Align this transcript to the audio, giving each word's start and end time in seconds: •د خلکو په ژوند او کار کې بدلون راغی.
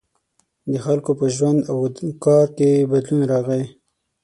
•د 0.71 0.73
خلکو 0.85 1.11
په 1.19 1.25
ژوند 1.35 1.59
او 1.71 1.75
کار 2.25 2.47
کې 2.57 2.87
بدلون 2.91 3.21
راغی. 3.31 3.63